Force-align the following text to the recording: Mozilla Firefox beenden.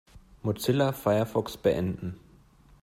Mozilla 0.41 0.93
Firefox 0.93 1.57
beenden. 1.57 2.19